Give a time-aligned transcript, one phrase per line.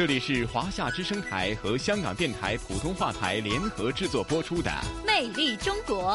[0.00, 4.70] 这里是华夏之声台和香港电台普通话台联合制作播出的
[5.06, 6.14] 《魅力中国》。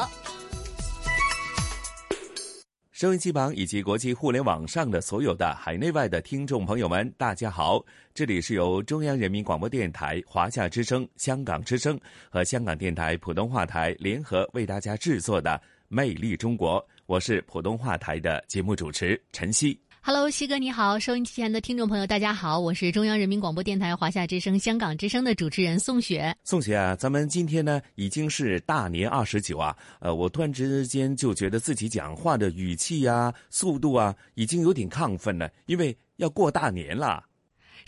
[2.90, 7.80] 收音机旁以及国际互联网上的所有的海内外的听众朋友们，大家好！
[8.12, 11.96] 这里是由中央人民广播电台、华夏之声、香港之声
[12.28, 15.50] 和香港电台普通话台联合为大家制作的
[15.86, 19.80] 《魅力中国》，我是普通话台的节目主持陈曦。
[20.08, 26.32] Hello，西哥你好，收音机前的听众朋友大家好，我是中央人民广播电台华夏之声、香港之声的主持人宋雪。
[26.44, 37.24] 宋雪啊，咱们今天呢已经是大年二十九啊，呃，我突然之间就觉得自己讲话的语气啊、速度啊，已经有点亢奋了，因为要过大年了。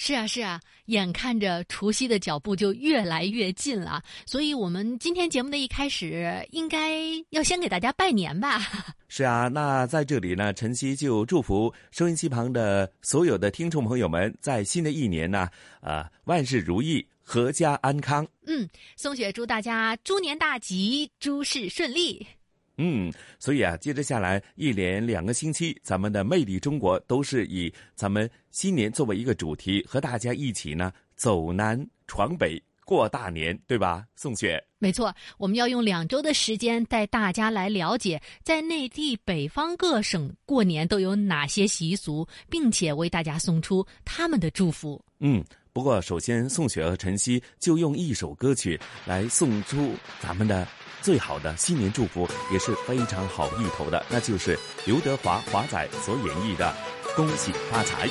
[0.01, 8.61] 是啊，是啊，眼看着除夕的脚步就越来越近了，所以我们今天节目的一开始应该要先给大家拜年吧。
[9.09, 15.49] 是啊，那在这里呢，晨曦就祝福收音机旁的所有的听众朋友们，在新的一年呢，
[15.81, 18.25] 呃，万事如意，阖家安康。
[18.47, 22.25] 嗯，松雪祝大家猪年大吉，诸事顺利。
[22.79, 34.05] 嗯，所以啊，接着下来一连两个星期，咱们的魅力中国都是以咱们新年作为一个主题，和大家一起呢走南闯北过大年，对吧？
[34.15, 45.05] 宋雪，没错，我们要用两周的时间带大家来了解，在内地北方各省过年都有哪些习俗，并且为大家送出他们的祝福。
[45.19, 50.67] 嗯，不过首先，宋雪和晨曦就用一首歌曲来送出咱们的。
[51.01, 56.75] 最好的新年祝福也是非常好意头的，那就是刘德华华仔所演绎的
[57.17, 58.09] 《恭喜发财》。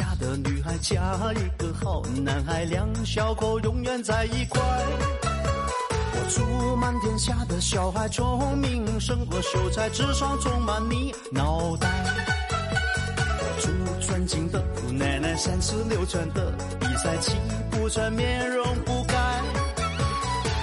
[0.00, 0.96] 下的女孩嫁
[1.34, 4.58] 一个好男孩，两小口永远在一块。
[6.14, 11.86] 我祝满天下的小孩聪明，胜过秀才，智商充满你脑袋。
[13.40, 16.50] 我祝尊敬的姑奶奶三十六转的
[16.80, 17.36] 比赛气
[17.70, 19.14] 不喘，面容不改。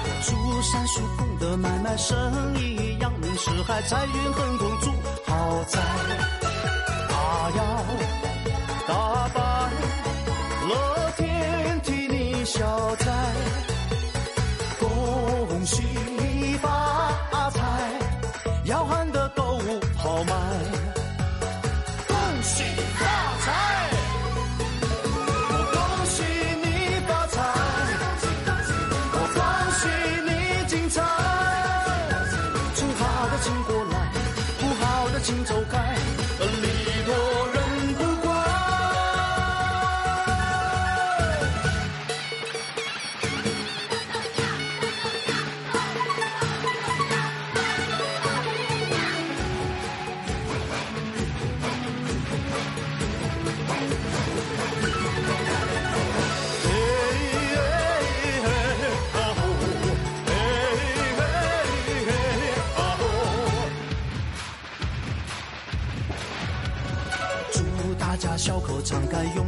[0.04, 4.92] 我祝三叔公的买卖生意扬名四海，财运亨通住
[5.28, 5.80] 豪宅。
[7.10, 8.27] 啊呀！
[8.98, 9.42] 大白，
[10.68, 13.06] 乐天替你消灾，
[14.80, 15.84] 恭喜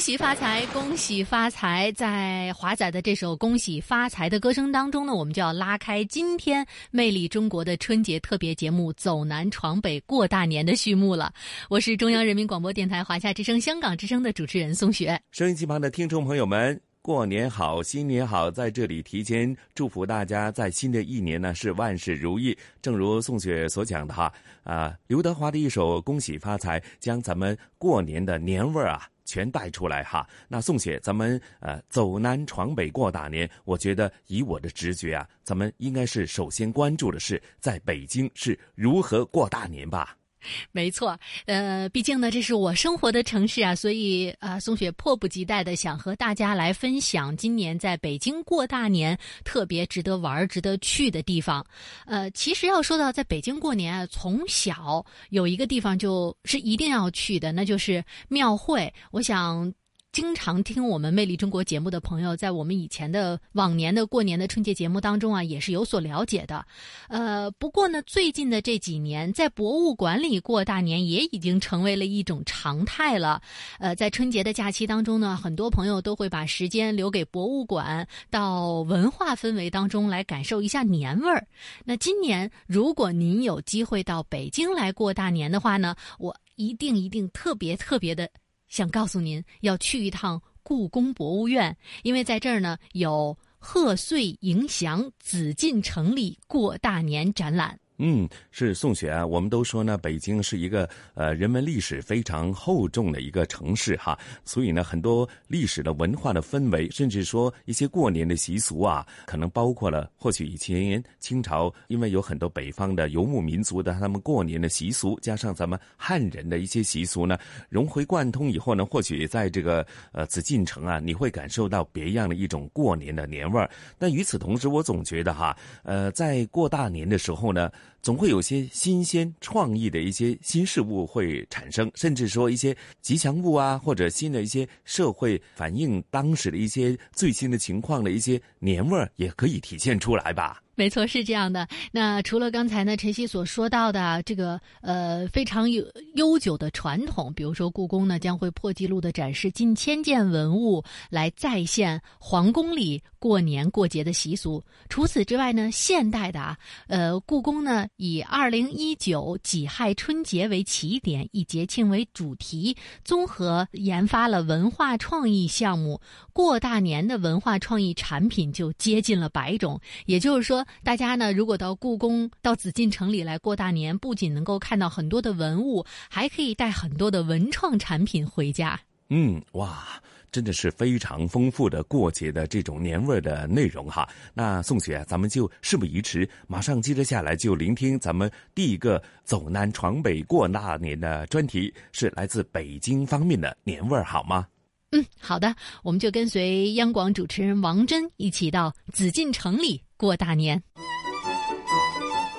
[0.00, 1.92] 恭喜发财，恭喜发财！
[1.92, 11.30] 在华仔的这首《恭喜发财》的歌声当中呢，我们就要拉开今天《魅力中国》的春节特别节目“走南闯北过大年”的序幕了。
[11.68, 15.20] 我是中央人民广播电台华夏之声、香港之声的主持人宋雪。
[15.32, 18.50] 收音机旁的听众朋友们，过年好，新年好！
[18.50, 22.56] 在这里提前祝福大家，在新的一年呢是万事如意。
[22.80, 24.32] 正如宋雪所讲的哈，
[24.62, 30.28] 啊，刘德华的一首《恭喜发财》，将咱们过年的年味儿啊全带出来哈。
[30.48, 40.16] 那宋雪，咱们呃走南闯北过大年，我觉得以我的直觉啊，咱们应该是首先关注的是在北京是如何过大年吧。
[40.72, 51.64] 没错，呃，毕竟呢，这是我生活的城市啊，所以啊、呃，宋雪迫不及待的想和大家来分享今年在北京过大年特别值得玩、值得去的地方。
[52.06, 58.92] 呃，其实要说到在北京过年啊，从小有一个地方就是一定要去的，那就是庙会。
[59.10, 59.72] 我想。
[60.12, 66.66] 经常听我们《魅力中国》节目的朋友，在我们以前的往年的过年的春节节目当中啊，也是有所了解的。
[67.08, 73.40] 呃，不过呢，最近的这几年，在博物馆里过大年也已经成为了一种常态了。
[73.78, 81.46] 呃，在春节的假期当中呢，很多朋友都会把时间留给博物馆，到文化氛围当中来感受一下年味儿。
[81.84, 88.28] 那今年，如果您有机会到北京来过大年的话呢，我一定一定特别特别的。
[88.70, 97.79] 想告诉您要去一趟故宫博物院，因为在这儿呢有贺岁迎祥紫禁城里过大年展览。
[98.02, 99.26] 嗯，是宋雪啊。
[99.26, 117.36] 我们都说呢，北京是一个呃人文历史非常厚重的一个城市哈，所以呢，很多历史的文化的氛围，甚至说一些过年的习俗啊，可能包括了或许以前清朝，因为有很多北方的游牧民族的他们过年的习俗，加上咱们汉人的一些习俗呢，
[117.68, 123.68] 融会贯通以后呢，或许在这个呃紫禁城啊，你会感受到别样的一种过年的年味儿。
[123.98, 127.70] 但与此同时，我总觉得哈，呃，在过大年的时候呢。
[128.02, 140.62] 总会有些新鲜创意的一些新事物会产生，甚至说一些吉祥物啊，或者新的一些社会反映当时的一些最新的情况的一些年味儿，也可以体现出来吧。
[140.80, 141.68] 没错，是这样的。
[141.92, 145.84] 那除了刚才呢，晨曦所说到的这个呃非常有
[146.14, 154.64] 悠久的传统，比如说故宫呢将会破纪录的展示近千件文物，来再现皇宫里过年过节的习俗。
[154.88, 156.56] 除此之外呢，现代的啊，
[156.86, 162.74] 呃，故宫呢以二零一九己亥春节为起点，以节庆为主题，
[163.04, 166.00] 综合研发了文化创意项目。
[166.32, 170.66] 过大年的文化创意产品就接近了百种，也就是说。
[170.82, 178.80] 大家呢，如果到故宫、到紫禁城里来过大年，不仅能够看到很多的文物，还可以带很多的文创产品回家。
[179.08, 180.00] 嗯，哇，
[180.30, 184.08] 真的是非常丰富的过节的这种年味的内容哈。
[184.32, 194.46] 那宋雪，咱们就事不宜迟，马上接着下来就聆听咱们第一个走南闯北过大年的专题，是来自北京方面的年味儿，好吗？
[194.92, 199.82] 嗯，好的，我们就跟随央广主持人王珍一起到紫禁城里。
[200.00, 200.62] 过大年，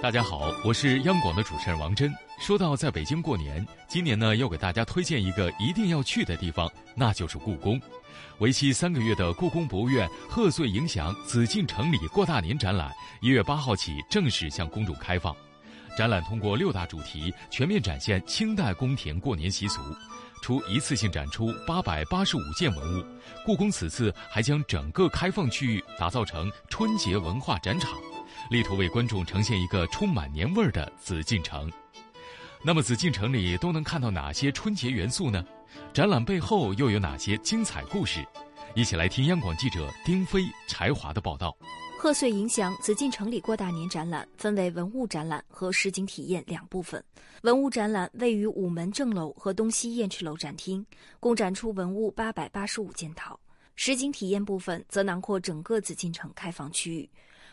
[0.02, 2.12] 大家好，我是央广的主持人王珍。
[2.40, 7.80] 说到在北京过年，今年呢要给大家推荐一个一定要去的地方，那就是故宫。
[8.40, 12.92] 为期三个月的故宫博物院贺岁迎祥紫禁城里过大年展览，
[13.22, 15.32] 一月八号起正式向公众开放。
[15.96, 19.82] 展览通过六大主题，全面展现清代宫廷过年习俗。
[20.42, 23.06] 除一次性展出八百八十五件文物，
[23.46, 27.92] 故宫此次还将整个开放区域打造成春节文化展场，
[28.50, 31.72] 力图为观众呈现一个充满年味儿的紫禁城。
[32.64, 35.44] 那么，紫禁城里都能看到哪些春节元素呢？
[35.94, 38.26] 展览背后又有哪些精彩故事？
[38.76, 41.56] 一起来听央广记者丁飞、柴华的报道。
[42.02, 47.02] 贺岁迎祥紫禁城里过大年展览分为文物展览和实景体验两部分。
[47.44, 50.84] 文物展览位于午门正楼和东西燕翅楼展厅，
[51.20, 53.40] 共展出文物八百八十五件套。
[53.76, 57.08] 实景体验部分则囊括整个紫禁城开放区域。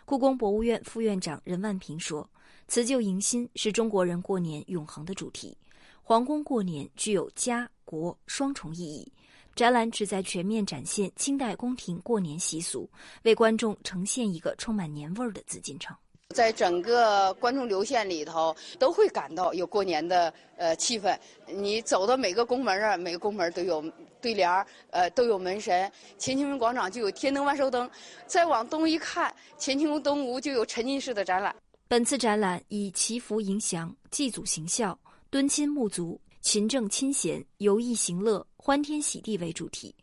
[0.06, 2.26] 故宫博物院副院长任万平说
[2.68, 5.54] ：“辞旧迎新是中国人过年永恒的主题，
[6.02, 9.12] 皇宫过年具有家国双重意义。”
[9.58, 12.88] 展览旨在全面展现清代宫廷过年习俗，
[13.24, 15.96] 为观众呈现一个充满年味儿的紫禁城。
[16.32, 21.18] 在整个观众流线里头，都会感到有过年的呃气氛。
[21.48, 23.82] 你走到每个宫门啊，每个宫门都有
[24.20, 25.90] 对联儿，呃，都有门神。
[26.20, 27.90] 乾清门广场就有天灯万寿灯，
[28.28, 31.52] 再往东一看，乾清宫东吴就有沉浸式的展览。
[31.88, 34.96] 本次展览以祈福迎祥、祭祖行孝、
[35.30, 39.94] 敦亲睦族、勤政亲贤、游艺行乐、欢天喜地为主题。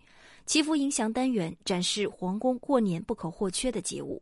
[0.45, 4.21] 祈福迎祥单元展示皇宫过年不可或缺的节物。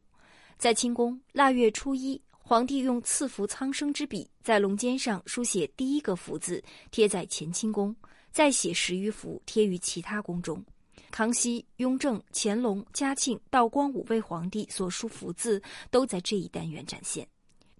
[0.58, 7.93] 在清宫腊月初一，皇帝用赐福苍生之笔在龙肩上书写第一个福字，贴在乾清宫，
[8.32, 10.63] 再写十余幅贴于其他宫中。
[11.12, 17.27] 康熙、雍正、乾隆、嘉庆、道光五位皇帝所书福字都在这一单元展现。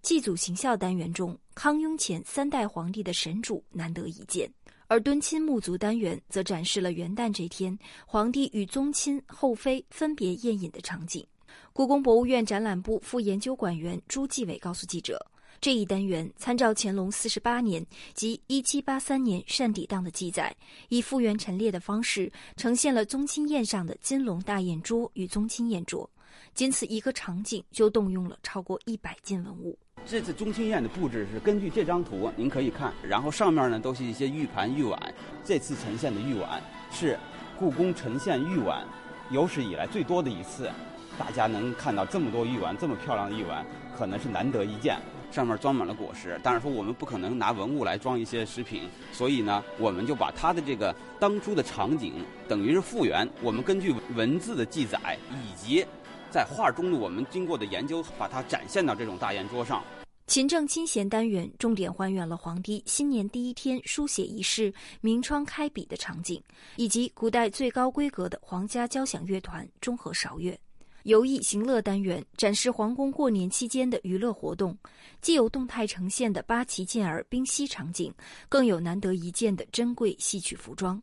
[0.03, 4.51] 祭祖行孝单元中，康雍乾三代皇帝的神主难得一见，
[4.88, 11.25] 而敦亲睦族单元则展示了元旦这天皇帝与宗亲后妃分别宴饮的场景。
[11.72, 15.25] 故宫博物院展览部副研究馆员朱继伟告诉记者
[15.62, 20.53] ：“这一单元参照乾隆四十八年及一七八三年善抵档的记载，
[20.89, 26.10] 以复原陈列的方式呈现了宗亲宴上的金龙大宴桌与宗亲宴桌。
[26.53, 29.79] 仅此一个场景，就动用了超过一百件文物。
[30.05, 35.00] 这次宗亲宴的布置是根据这张图，您可以看，然后上面呢都是一些玉盘玉碗。
[35.43, 37.17] 这次呈现的玉碗是
[37.57, 38.86] 故宫呈现玉碗
[39.31, 40.69] 有史以来最多的一次。”
[41.17, 43.63] 大家能看到这么多玉碗，这么漂亮的玉碗，
[43.95, 44.98] 可能是难得一见。
[45.31, 52.13] 上面装满了果实，但是说我们不可能拿文物来装一些食品，所以呢，我们就把它的这个当初的场景，
[52.48, 53.27] 等于是复原。
[53.41, 55.86] 我们根据文字的记载，以及
[56.33, 59.83] 在画中的我们经过的研究，把它展现到这种大宴桌上。
[60.25, 66.41] 勤政亲贤单元重点还原了皇帝新年第一天书写仪式明窗开笔的场景，
[66.75, 70.59] 以及古代最高规格的皇家交响乐团中和韶乐。
[71.03, 74.75] 游艺行乐单元展示皇宫过年期间的娱乐活动，
[75.21, 78.11] 既有动态呈现的八旗健儿冰嬉场景，
[78.49, 80.99] 更有难得一见的珍贵戏曲服装。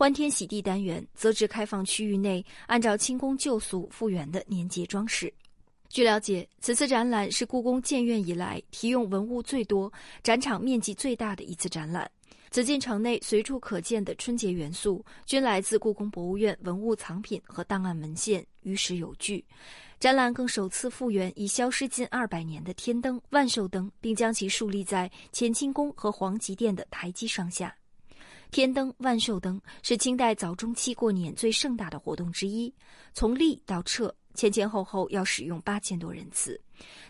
[0.00, 5.30] 欢天喜地单元则指开放区域内按照清宫旧俗复原的年节装饰。
[5.90, 9.92] 据了解，此次展览是故宫建院以来提用文物最多、
[10.22, 12.10] 展场面积最大的一次展览。
[12.48, 19.44] 紫禁城内随处可见的春节元素，均来自故宫博物院文物藏品和档案文献，于史有据。
[19.98, 27.76] 展览更首次复原已消失近二百年的天灯万寿灯，并将其树立在乾清宫和皇极殿的台基上下。
[28.50, 32.72] 天灯万寿灯是清代早中期过年最盛大的活动之一，
[33.14, 34.12] 从立到撤。
[34.34, 36.58] 前前后后要使用八千多人次。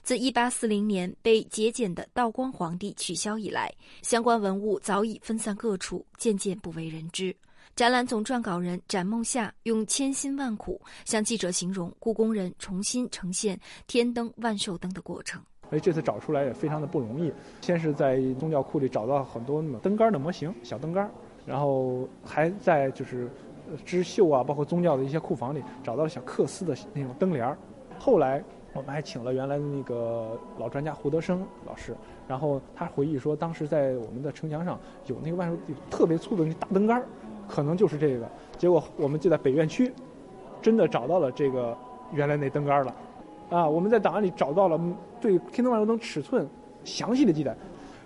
[0.02, 7.34] 自一八四零年被节俭的道光皇帝取消以来，相关文物早已分散各处，渐渐不为人知。
[7.76, 15.40] 展览总撰稿人展梦夏用千辛万苦向记者形容故宫人重新呈现天灯万寿灯的过程。
[15.68, 17.32] 所以这次找出来也非常的不容易。
[17.60, 21.08] 先是在宗教库里找到很多灯杆的模型，小灯杆，
[21.46, 23.28] 然后还在就是。
[23.84, 27.56] 织绣啊，包括宗教的一些库房里找到了小缂丝的那种灯帘儿。
[28.00, 28.42] 后来
[28.72, 31.94] 我们还请了原来的那个老专家胡德生老师，
[32.26, 35.56] 然后他回忆说，当时在我们的城墙上有那个万寿
[35.88, 37.06] 特别粗的那大灯杆儿，
[37.46, 38.28] 可能就是这个。
[38.58, 39.92] 结果我们就在北院区
[40.60, 41.78] 真的找到了这个
[42.12, 42.94] 原来那灯杆儿了。
[43.50, 44.80] 啊，我们在档案里找到了
[45.20, 46.44] 对天灯万寿灯尺寸
[46.82, 47.54] 详细的记载，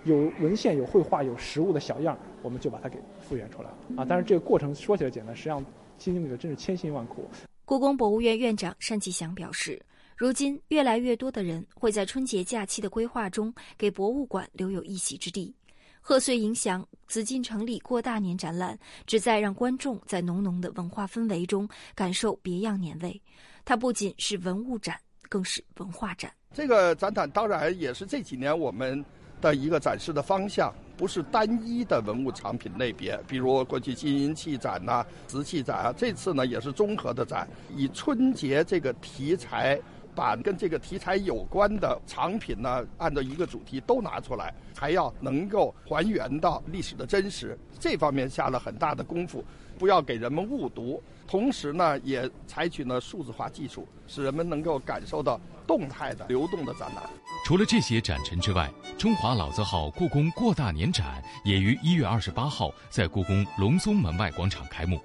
[0.03, 2.99] 有文献、有绘画、有实物的小样，我们就把它给。
[3.27, 4.05] 复原出来啊！
[4.07, 5.65] 但是这个过程说起来简单，实际上
[5.97, 7.29] 经历的真是千辛万苦。
[7.65, 9.81] 故宫博物院院长单霁翔表示，
[10.15, 15.53] 如今越来越多的人会在春节假期的规划中给博物馆留有一席之地。
[15.99, 18.77] 贺岁迎祥紫禁城里过大年展览，
[19.07, 23.19] 旨在让观众在浓浓的文化氛围中感受别样年味。
[23.65, 24.95] 它不仅是文物展，
[25.27, 26.31] 更是文化展。
[26.53, 29.03] 这个展览当然也是这几年我们
[29.45, 30.73] 的一个展示的方向。
[30.97, 39.77] 不是单一的文物藏品类别，比如过去金银器展呐、瓷器展啊，这次呢也是综合的展，以春节这个题材，
[40.15, 49.43] 把跟这个题材有关的藏品呢，按照一个主题都拿出来，还要能够还原到历史的真实，这方面下了很大的功夫，
[49.77, 51.03] 不要给人们误读。
[51.27, 57.03] 同时呢，也采取了数字化技术，使人们能够感受到动态的、流动的展览。
[57.43, 64.99] 除了这些展陈之外，中华老字号故宫过大年展也于一月二十八号在故宫隆宗门外广场开幕。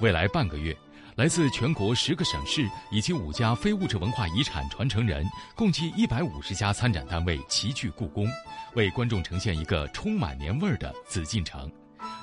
[0.00, 0.76] 未来半个月，
[1.16, 8.26] 来自全国十个省市以及五家非物质文化遗产传承人，共计一百五十家参展单位齐聚故宫，
[8.74, 11.70] 为观众呈现一个充满年味儿的紫禁城。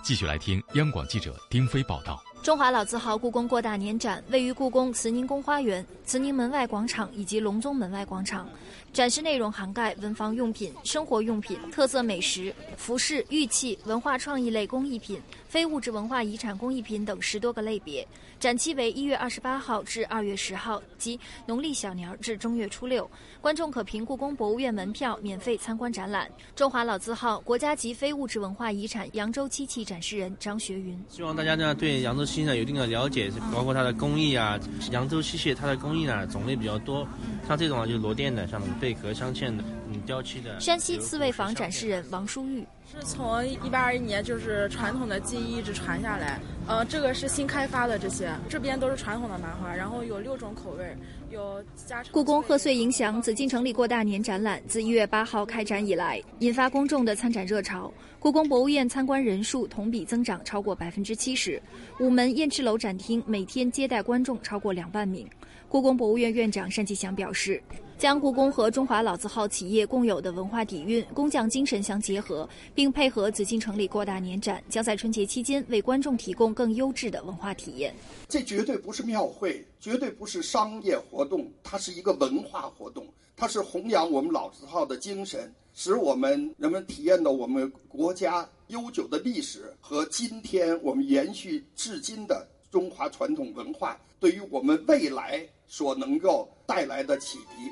[0.04, 2.22] 继续来听央广记者丁飞报道。
[2.42, 8.48] 中华老字号故宫过大年展位于故宫慈宁宫花园、慈宁门外广场以及隆宗门外广场。
[8.94, 18.08] 展示内容涵盖文房用品、生活用品、特色美食、服饰、玉器、文化创意类工艺品、非物质文化遗产工艺品等十多个类别。
[18.40, 23.10] 展期为一月二十八号至二月十号，即农历小年至正月初六。
[23.42, 26.30] 观众可凭故宫博物院门票免费参观展览。
[26.56, 34.58] 中华老字号国家级非物质文化遗产扬州漆器展示人张学云：希望大家呢对扬州漆器呢有一定的了解，包括它的工艺啊。
[34.92, 37.08] 扬州漆器它的工艺呢种类比较多，
[37.48, 40.60] 像这种啊就是螺钿的，像贝壳镶嵌的，嗯，雕漆的。
[40.60, 42.64] 山西刺猬坊展示人王淑玉。
[42.92, 50.98] 是从一八二一年就是传统的技艺一直传下来，呃，这个是新开发的这些，这边都是传统的麻花，然后有六种口味，
[51.30, 52.04] 有加。
[52.12, 57.94] 故宫贺岁迎祥紫禁城里过大年展览自一月八号开展以来，引发公众的参展热潮。
[58.18, 61.62] 故宫博物院参观人数同比增长超过百分之七十，
[62.00, 65.30] 午门燕翅楼展厅每天接待观众超过两万名。
[65.68, 67.62] 故宫博物院院长单霁翔表示。
[68.00, 77.94] 将故宫和中华老字号企业共有的文化底蕴、工匠精神相结合，并配合紫禁城里过大年展，将在春节期间为观众提供更优质的文化体验。
[78.30, 97.70] 这绝对不是庙会，绝对不是商业活动，它是一个文化活动，它是弘扬我们老字号的精神，使我们人们体验到我们国家悠久的历史和今天我们延续至今的中华传统文化，对于我们未来所能够带来的启迪。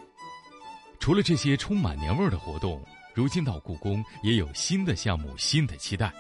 [1.00, 6.12] 除了这些充满年味儿的活动，如今到故宫也有新的项目、新的期待。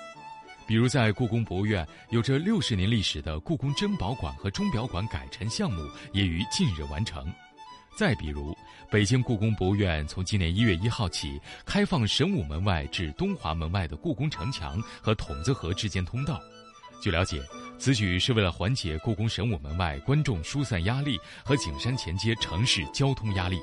[0.66, 5.82] 比如，在故宫博物院有着六十年历史的故宫珍宝馆和钟表馆改陈项目
[6.12, 7.26] 也于近日完成。
[7.96, 8.56] 再比如，
[8.92, 16.40] 北京故宫博物院从今年一月一号起开放神武门外至东华门外的故宫城墙和筒子河之间通道。
[17.02, 17.42] 据了解，
[17.80, 23.58] 此举是为了缓解故宫神武门外观众疏散压力和景山前街城市交通压力。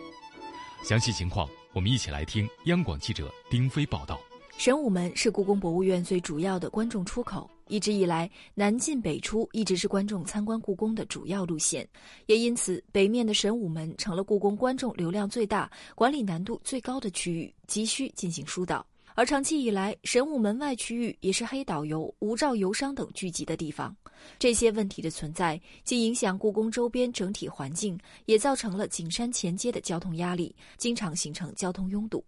[0.85, 4.21] 详细情况，我们一起来听央广记者丁飞报道。
[4.59, 11.89] 神武门是故宫博物院最主要的观众出口，一直以来南进北出一直是观众参观故宫的主要路线，
[12.27, 18.85] 也因此北面的神武门成了故宫观众流量最大、管理难度最高的区域，急需进行疏导。
[19.17, 23.97] 而长期以来，神武门外区域也是黑导游、无照游商等聚集的地方。
[24.41, 32.25] 这些问题的存在，既影响故宫周边整体环境，也造成了景山前街的交通压力，经常形成交通拥堵。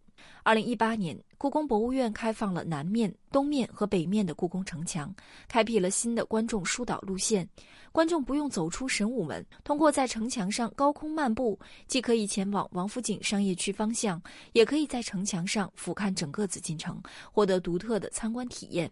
[0.46, 5.12] 二零一八年，故宫博物院开放了南面、东面和北面的故宫城墙，
[5.48, 7.44] 开辟了新的观众疏导路线。
[7.90, 16.96] 观众不用走出神武门，通过在城墙上高空漫步，既可以前往王府井商业区方向，也可以在城墙上俯瞰整个紫禁城，
[17.32, 18.88] 获得独特的参观体验。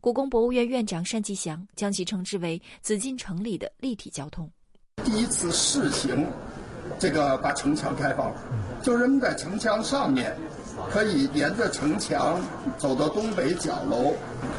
[0.00, 4.50] 故宫博物院院长单霁翔将其称之为紫禁城里的立体交通。
[5.04, 6.26] 第一次试行，
[6.98, 8.42] 这个把城墙开放了，
[8.82, 10.36] 就人们在城墙上面。
[10.90, 12.40] 可以沿着城墙
[12.78, 14.14] 走到东北角楼，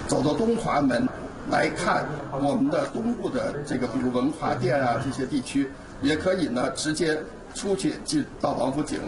[0.08, 1.08] 走到东华门，
[1.50, 5.70] 来看我们的东部的这个，比如文华殿啊这些地区，
[6.02, 7.18] 也可以呢直接
[7.56, 9.00] 出去进到王府井。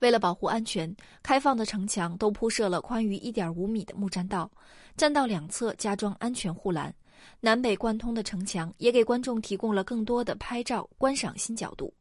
[0.00, 4.50] 为了保护安全，开放的城墙都铺设了宽于一点五米的木栈道，
[4.96, 6.92] 栈道两侧加装安全护栏，
[7.40, 11.92] 南北贯通的城墙也给观众提供了更多的拍照观赏新角度。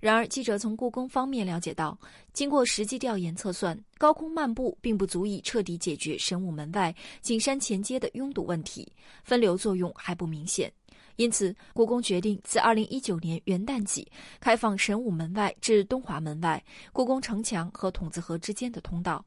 [0.00, 1.98] 然而，记者从故宫方面了解到，
[2.32, 8.86] 经过实际调研测算，高空漫步并不足以彻底解决神武门外景山前街的拥堵问题，
[9.24, 10.72] 分流作用还不明显。
[11.16, 14.06] 因此，故宫决定自二零一九年元旦起，
[14.40, 19.24] 开放神武门外至东华门外、故宫城墙和筒子河之间的通道。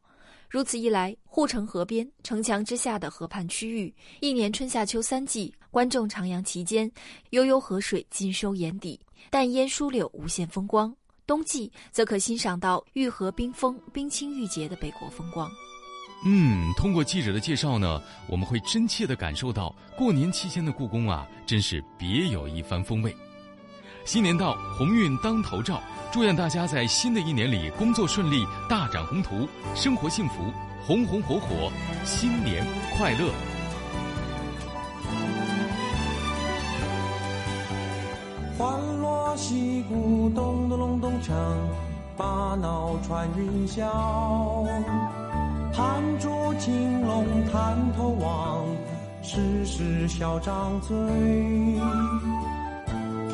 [0.49, 6.89] 如此一来，护城河边、城墙之下的河畔区域，一年春夏秋三季，观众徜徉其间，
[7.31, 8.97] 悠悠河水尽收眼底，
[9.29, 10.89] 淡烟疏柳，无限风光；
[11.25, 15.51] 冬季则可欣赏到玉河冰封、冰清玉洁的北国风光。
[16.25, 23.13] 嗯，通过记者的介绍呢，我们会真切地感受到过年期间的故宫啊，真是别有一番风味。
[24.08, 25.84] 新年到，鸿运当头照。
[26.13, 30.36] 祝愿大家在新的一年里工作顺利，大展宏图，生活幸福，
[30.82, 31.70] 红红火火，
[32.06, 32.65] 新年
[32.96, 33.30] 快乐！
[38.58, 41.34] 欢锣喜鼓咚咚隆咚锵，
[42.15, 44.65] 把闹穿云霄。
[45.74, 48.65] 弹烛金龙探头望，
[49.22, 50.96] 时时笑张嘴。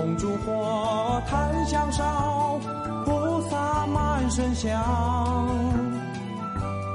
[0.04, 2.60] 红烛火，檀香烧，
[3.06, 4.78] 菩萨满身香。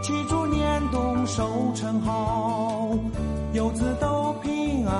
[0.02, 2.90] 祈祝年冬收成好，
[3.54, 4.92] 游子都平安。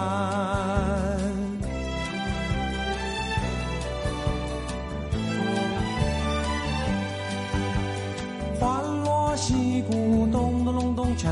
[8.59, 11.29] 欢乐戏鼓，咚咚隆咚锵，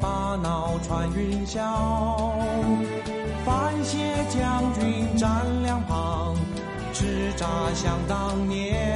[0.00, 1.60] 把闹传云霄。
[3.44, 5.57] 感谢将军战。
[7.38, 8.87] 叱咤想当年。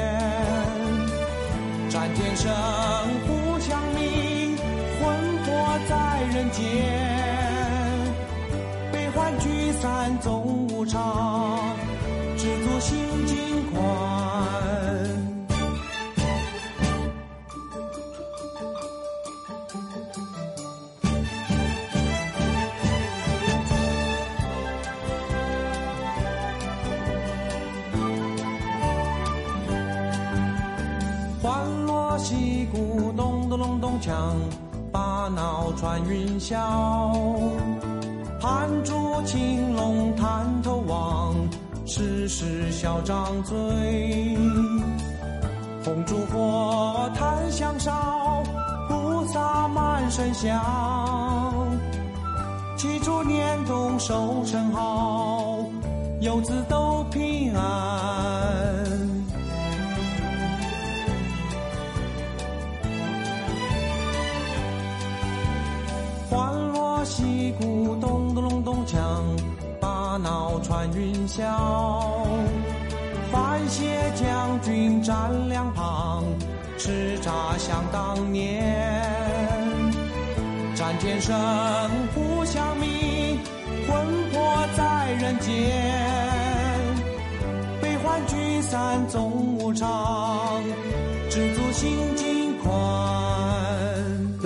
[34.03, 34.13] 咚隆咚锵，
[34.91, 36.57] 把脑穿云霄。
[38.41, 41.35] 盘珠青龙探头望，
[41.87, 43.57] 时时笑张嘴。
[45.85, 48.43] 红烛火檀香烧，
[48.89, 50.61] 菩萨满身香。
[52.77, 55.59] 祈祝年冬收成好，
[56.21, 58.92] 游子都平安。
[70.23, 71.43] 把脑穿云霄。
[73.33, 76.25] 范谢将军站两旁，
[76.79, 78.63] 叱咤想当年。
[80.75, 81.35] 战天生，
[82.15, 83.39] 互相命，
[83.89, 85.51] 魂魄在人间。
[87.81, 90.63] 悲欢聚散总无常，
[91.31, 92.22] 知足心。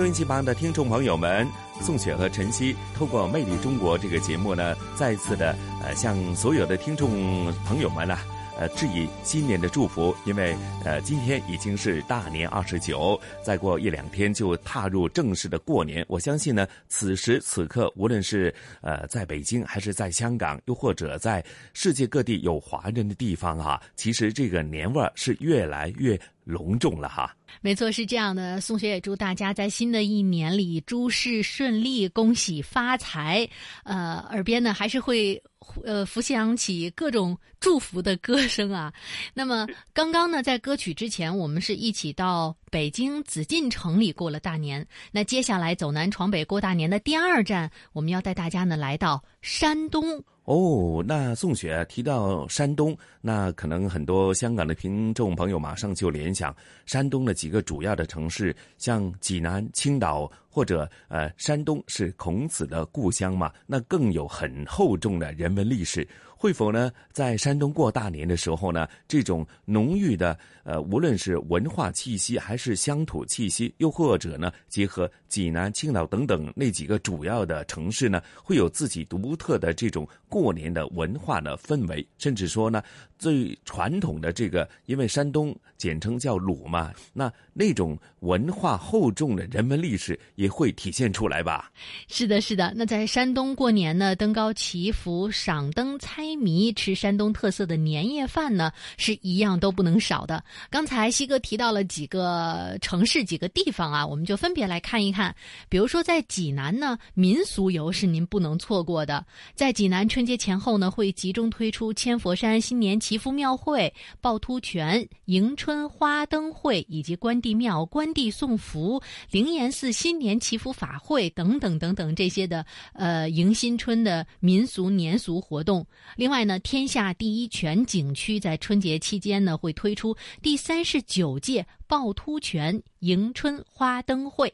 [0.07, 1.45] 音机旁的听众朋友们，
[1.81, 8.17] 宋雪和晨曦透过《魅力中国》这个节目呢，再次的呃向所有的听众朋友们呢、
[8.57, 16.05] 呃致以新年的祝福，因为呃今天已经是大年二十九，再过一两天就踏入正式的过年。
[16.07, 21.43] 我相信呢，此时此刻，无论是呃在北京还是在香港，又或者在
[21.73, 27.35] 世界各地有华人的地方哈、其实这个年味儿是越来越隆重了哈。
[27.61, 28.59] 没错，是这样的。
[28.61, 33.47] 宋雪也祝大家在新的一年里诸事顺利，恭喜发财。
[33.83, 35.41] 呃，耳边呢还是会
[35.83, 38.93] 呃浮想起各种祝福的歌声啊。
[39.33, 44.87] 那么刚刚呢，在歌曲之前，我们是一起到北京紫禁城里过了大年。
[45.11, 50.23] 那接下来走南闯北过大年的第二站，我们要带大家呢来到山东。
[50.47, 56.55] 哦，那宋雪提到山东，那可能很多香港的听众朋友马上就联想
[56.85, 66.07] 山东的几个主要的城市，像济南、青岛，或者呃，山东是孔子的故乡嘛，那更有很厚重的人文历史。
[66.39, 82.81] 会否呢，在山东过大年的时候呢，这种浓郁的呃，无论是文化气息还是乡土气息，又或者呢，结合济南、青岛等等那几个主要的城市呢，会有自己独特的这种过年的文化的氛围，甚至说呢，
[83.19, 91.71] 最传统的这个，因为山东简称叫鲁嘛，那那种文化厚重的人文历史也会体现出来吧？
[92.07, 92.73] 是的，是的。
[92.75, 100.43] 那在山东过年呢，登高祈福、赏灯、猜谜、吃山东特色的年夜饭呢，是一样都不能少的。
[100.69, 105.16] 刚才西哥提到了几个城市、几个地方啊，我们就分别来看一看。
[105.17, 105.35] 看
[105.67, 109.25] 比如说在济南呢，民俗游是您不能错过的。
[109.55, 119.01] 在济南春节前后呢，会集中推出千佛山新年祈福庙会、趵突泉迎春花灯会以及关帝庙关帝送福、
[119.31, 125.83] 灵岩寺新年祈福法会等等等等这些的呃迎新春的民俗年俗活动。
[126.15, 134.53] 另外呢，天下第一泉景区在春节期间呢会推出第三十九届趵突泉迎春花灯会。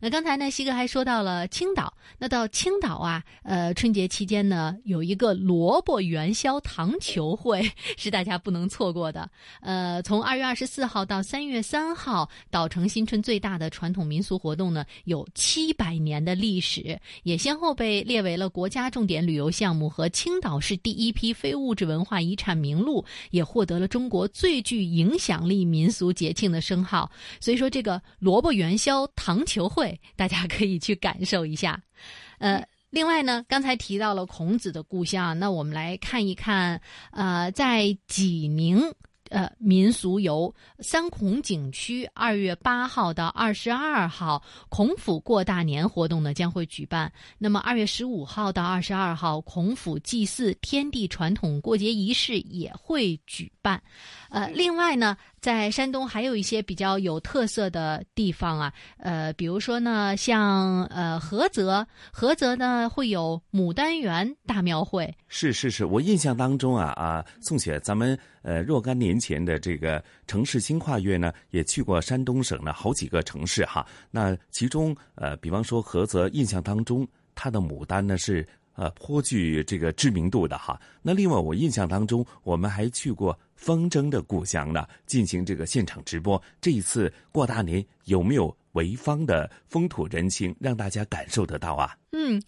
[0.00, 1.92] 那刚才呢，西哥还说到了青岛。
[2.18, 9.28] 那到青岛啊，呃，春节期间呢，有一个萝卜元宵糖球会 是大家不能错过的。
[9.60, 27.10] 呃，从二月二十四号到三月三号，岛城新春最大的传统民俗活动呢，有七百年的历史，也先后被列为了国家重点旅游项目和青岛市第一批非物质文化遗产名录，也获得了中国最具影响力民俗节庆的称号。
[27.40, 31.82] 所以说，这个萝卜元宵糖球会，大家可以去感受一下。
[32.38, 36.80] 呃，另外呢，刚才提到了孔子的故乡，那我们来看一看，
[37.12, 38.82] 呃，在济宁。
[39.30, 47.10] 呃，民俗游三孔景区二月八号到二十二号孔府过大年活动呢将会举办。
[47.38, 53.82] 那么二月十五号到二十二号孔府祭祀天地传统过节仪式也会举办。
[54.28, 65.12] 呃，另外呢，在山东还有一些比较有特色的地方啊，呃，比如说呢，像呃菏泽，菏泽呢会有牡丹园大庙会。
[65.26, 73.84] 是是是，我印象当中啊啊，宋雪，咱们呃若干年前的这个城市新跨越呢，也去过山东省的好几个城市哈。
[74.12, 78.46] 那其中呃，比方说菏泽，印象当中它的牡丹呢是。
[78.74, 80.80] 呃，颇具这个知名度的哈。
[81.02, 86.42] 那另外，我印象当中，我们还去过风筝的故乡呢，进行这个现场直播。
[86.60, 91.96] 这一次过大年，有没有潍坊的风土人情让大家感受得到啊？
[92.14, 92.42] 嗯，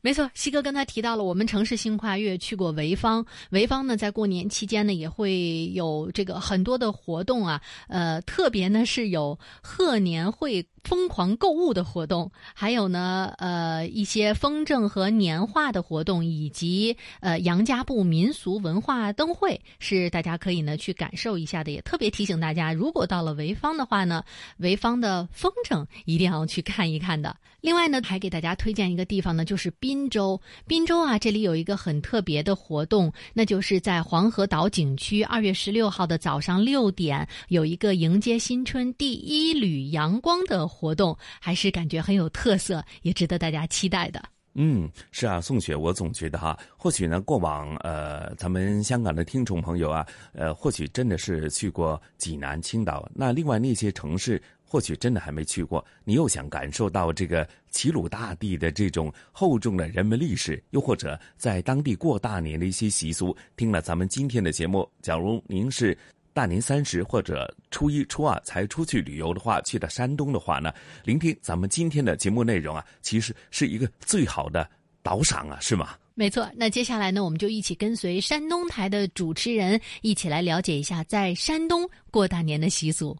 [0.00, 24.24] 没错，西哥刚才提到了我们城市新跨越去过潍坊，潍坊呢在过年期间呢也会有这个很多的活动啊，呃，特别呢是有贺年会疯狂购物的活动，还有呢呃一些风筝和年画的活动，以及呃杨家埠民俗文化灯会是大家可以呢去感受一下的，也特别提醒大家，如果到了潍坊的话呢，
[24.58, 27.36] 潍坊的风筝一定要去看一看的。
[27.60, 29.09] 另外呢，还给大家推荐一个。
[29.10, 30.40] 地方呢，就是滨州。
[30.68, 44.22] 滨州啊，这里有一个很特别的活动，那就是在黄河岛景区，二月十六号的早上六点，有一个迎接新春第一缕阳光的活动，还是感觉很有特色，也值得大家期待的。
[44.54, 54.40] 嗯，是啊，宋雪，我总觉得哈，或许呢，过往呃，咱们香港的听众朋友啊，呃，或许真的是去过济南、青岛，那另外那些城市。
[54.70, 65.98] 或许真的还没去过，你又想感受到这个齐鲁大地的这种厚重的人文历史，又或者在当地过大年的一些习俗，听了咱们今天的节目，假如您是
[66.32, 74.70] 大年三十或者初一、初二才出去旅游的话，去到山东的话呢，聆听咱们今天的节目内容啊，其实是一个最好的
[75.02, 75.96] 导赏啊，是吗？
[76.14, 83.16] 没错，那接下来呢，我们就一起跟随山东台的主持人，一起来了解一下在山东过大年的习俗。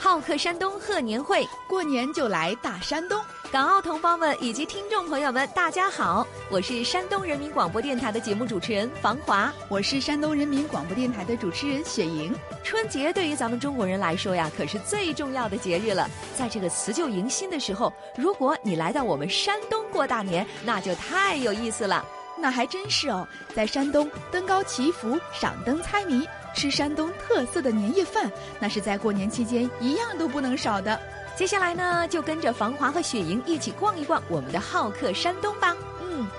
[0.00, 3.20] 好客山东贺年会，过年就来大山东。
[3.50, 12.32] 港澳同胞们以及听众朋友们，大家好，我是山东人民广播电台的节目主持人房华，我是山东人民广播电台的主持人雪莹。
[12.62, 16.08] 春节对于咱们中国人来说呀，可是最重要的节日了。
[16.36, 22.06] 在这个辞旧迎新的时候，如果你来到我们山东过大年，那就太有意思了。
[22.40, 26.24] 那还真是哦，在山东登高祈福、赏灯猜谜。
[26.58, 31.00] 吃山东特色的年夜饭，那是在过年期间一样都不能少的。
[31.36, 35.76] 接下来呢，就跟着房华和雪莹一起逛一逛我们的好客山东吧。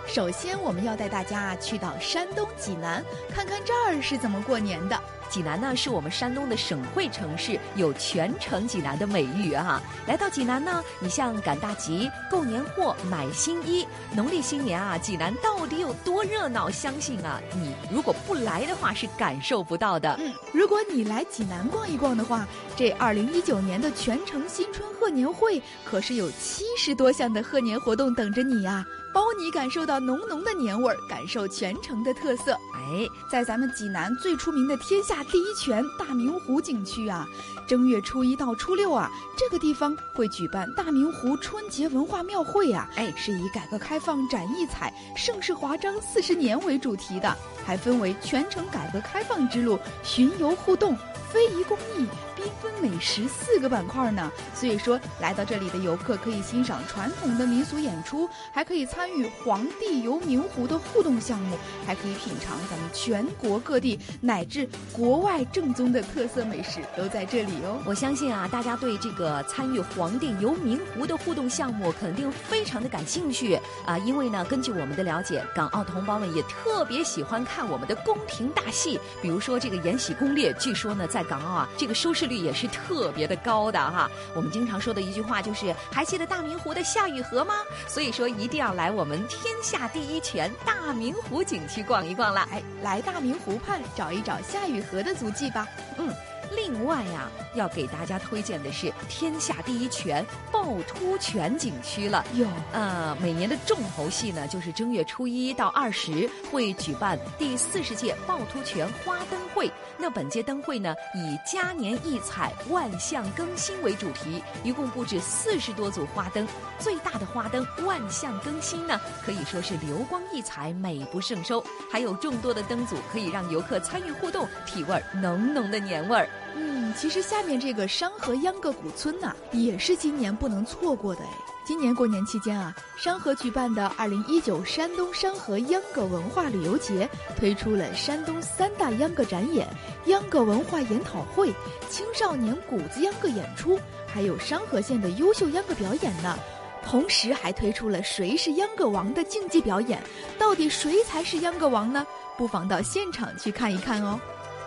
[0.08, 5.00] 首先我们要带大家去到山东济南，看看这儿是怎么过年的。
[5.30, 9.80] 济南呢，是我们山东的省会城市，有“全城济南”的美誉啊！
[10.08, 16.68] 来到济南呢，你像赶大集、购年货、买新衣，农历新年啊，济南到底有多热闹？
[16.68, 20.16] 相信啊，你如果不来的话，是感受不到的。
[20.20, 28.84] 嗯，如果你来济南逛一逛的话，这二零一九年的全城新春贺年会，可是有七十多项的贺年活动等着你呀！
[29.14, 32.54] 包你感受到浓浓的年味儿，感受全城的特色。
[32.76, 37.28] 哎，在咱们济南最出名的天下第一泉大明湖景区啊，
[37.70, 42.90] 正月初一到初六啊，这个地方会举办大明湖春节文化庙会啊。
[42.96, 50.98] 哎，是以改革开放展异彩、盛世华章四十年为主题的，还分为全程改革开放之路、巡游互动、
[51.32, 52.08] 非遗工艺。
[52.40, 82.30] 缤纷美食四个板块呢，所以说来到这里的游客可以欣赏传统的民俗演出，还可以参与皇帝游明湖的互动项目，还可以品尝咱们全国各地乃至国外正宗的特色美食，都在这里我相信啊，大家对这个参与皇帝游明湖的互动项目肯定非常的感兴趣啊，因为呢，根据我们的了解，港澳同胞们也特别喜欢看我们的宫廷大戏，比如说这个《延禧攻略》，据说呢，在港澳啊，这个收视。
[82.30, 87.56] 率也是特别的高的哈，我们经常说的一句话就是，还记得大明湖的夏雨荷吗？
[87.88, 92.48] 所以说一定要来我们天下第一泉大明湖景区逛一逛啦！
[92.52, 95.68] 哎，来大明湖畔找一找夏雨荷的足迹吧。
[95.98, 96.14] 嗯。
[96.56, 102.26] 另外呀，要给大家推荐的是天下第一泉趵突泉景区了。
[102.36, 109.69] 哟，呃，每年的重头戏呢，就是正月初一到二十会举办第四十届趵突泉花灯会。
[110.02, 116.48] 那本届灯会呢，以嘉年异彩、万象更新为主题，一共布置四十多组花灯。
[116.80, 121.62] 最大的花灯万象更新呢，可以说是流光溢彩，美不胜收。
[121.92, 126.30] 还有众多的灯组可以让游客参与互动，体味浓浓的年味儿。
[126.56, 131.30] 嗯，其实下面这个商河秧歌古村呐，也是今年不能错过的哎。
[131.70, 139.68] 今年过年期间啊，山河举办的二零一九山东山河秧歌文化旅游节推出了山东三大秧歌展演、
[140.06, 141.54] 秧歌文化研讨会、
[141.88, 146.40] 青少年谷子秧歌演出，还有山河县的优秀秧歌表演呢。
[146.84, 150.02] 同时还推出了“谁是秧歌王”的竞技表演，
[150.40, 152.04] 到底谁才是秧歌王呢？
[152.36, 154.20] 不妨到现场去看一看哦。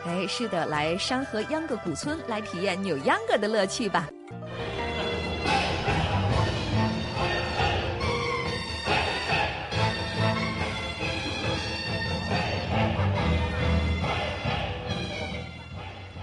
[0.06, 4.08] 哎，是的，来山河秧歌古村来体验扭秧歌的乐趣吧。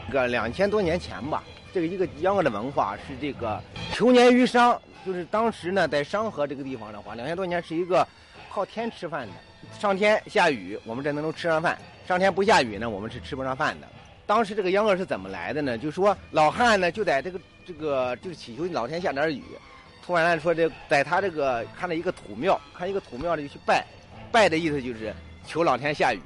[0.10, 1.44] 个两千多年前吧，
[1.74, 3.62] 这个一个秧歌的文化是这个
[3.94, 8.08] 求年于商，就是当时呢在商河这个地方的话，两千多年是一个
[8.50, 9.34] 靠天吃饭的，
[9.80, 13.88] 上天下雨我们这能能吃上饭，上天不下雨呢我们是吃不上饭的。
[14.26, 15.78] 当时这个秧歌是怎么来的呢？
[15.78, 19.44] 就说老汉呢就在这个这个就是祈求老天下点雨，
[20.06, 23.86] 突然说这在他这个看了一个土庙，看一个土庙里去拜，
[24.32, 25.14] 拜的意思就是
[25.46, 26.22] 求老天下雨，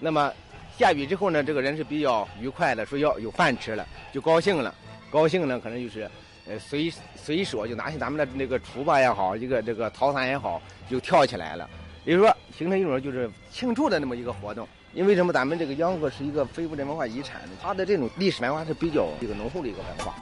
[0.00, 0.32] 那么。
[0.78, 4.74] 下雨之后呢，这个人是比较愉快的，说要有饭吃了，就高兴了。
[5.10, 6.10] 高兴呢，可能就是，
[6.48, 10.60] 呃，随随手就拿起咱们的那个锄把也好，一个这个陶伞也好，
[10.90, 11.70] 就跳起来了。
[12.04, 14.66] 也就是说，形成一种就是庆祝的那么一个活动。
[14.92, 15.32] 因为什么？
[15.32, 20.14] 咱们这个秧歌是一个非物质文化遗产，它的这种历史文化是比较这个浓厚的一个文化。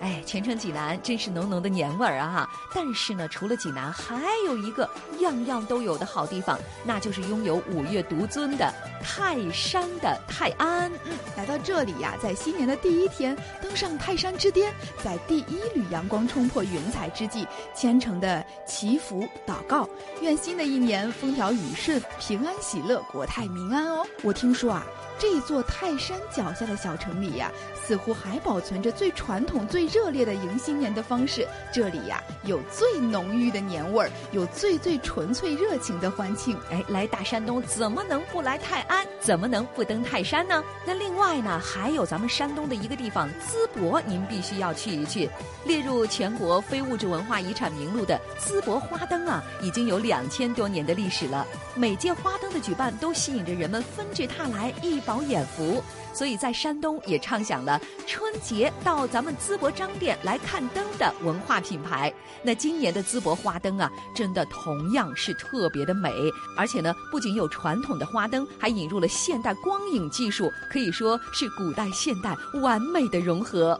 [0.00, 2.48] 哎，全城济南真是浓浓的年味儿啊！
[2.74, 4.88] 但是呢，除了济南，还有一个
[5.20, 10.92] 样样都有的好地方，那就是拥有五岳独尊的泰山的泰安。
[11.04, 19.88] 嗯，来到这里呀，在新年的第一天，登上泰山之巅，在第一缕阳光冲破云彩之际，虔诚的祈福祷告，
[20.20, 24.06] 愿新的一年风调雨顺、平安喜乐、国泰民安哦。
[24.22, 24.86] 我听说啊。
[25.18, 31.46] 这座泰山脚下的小城里呀，似乎还保存着最传统、最热烈的迎新年的方式。
[31.72, 36.58] 这里呀，有最浓郁的年味儿，有最最纯粹热情的欢庆。
[36.70, 39.06] 哎，来大山东怎么能不来泰安？
[39.20, 40.62] 怎么能不登泰山呢？
[40.84, 45.30] 那另外呢，还有咱们山东的一个地方淄博，您必须要去一去。
[45.64, 51.46] 列入全国非物质文化遗产名录的淄博花灯啊，已经有两千多年的历史了。
[51.74, 55.82] 每届花灯的举办都吸引着人们纷至沓来，一饱眼福。
[56.12, 62.10] 所以在山东也畅想了春节到咱们淄博张店来看灯的文化品牌。
[62.42, 66.10] 那今年的淄博花灯啊，真的同样是特别的美，
[66.56, 73.78] 而且呢，不仅有传统的花灯，还引入了现代光影技术，可以说是古代现代完美的融合。